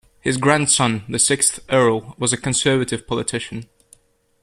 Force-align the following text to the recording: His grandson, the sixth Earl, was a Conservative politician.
His 0.19 0.37
grandson, 0.37 1.03
the 1.07 1.19
sixth 1.19 1.59
Earl, 1.69 2.15
was 2.17 2.33
a 2.33 2.37
Conservative 2.37 3.05
politician. 3.05 3.69